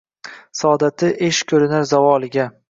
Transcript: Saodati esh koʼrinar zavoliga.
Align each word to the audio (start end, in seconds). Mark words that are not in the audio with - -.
Saodati 0.61 1.11
esh 1.27 1.43
koʼrinar 1.53 1.87
zavoliga. 1.93 2.49